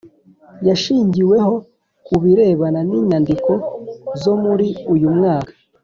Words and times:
yashingiweho 0.67 1.53
ku 2.05 2.15
birebana 2.23 2.79
n’inyandiko 2.89 3.51
zo 4.21 4.33
muri 4.43 4.67
uyu 4.93 5.09
mwaka 5.17 5.51